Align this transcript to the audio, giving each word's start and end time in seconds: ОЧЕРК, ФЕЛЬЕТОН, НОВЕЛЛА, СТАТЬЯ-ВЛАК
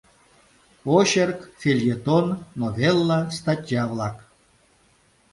ОЧЕРК, 0.97 1.39
ФЕЛЬЕТОН, 1.59 2.27
НОВЕЛЛА, 2.59 3.19
СТАТЬЯ-ВЛАК 3.37 4.17